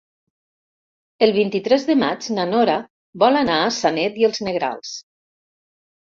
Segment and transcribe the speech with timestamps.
[1.27, 2.79] El vint-i-tres de maig na Nora
[3.25, 4.97] vol anar a Sanet i els Negrals.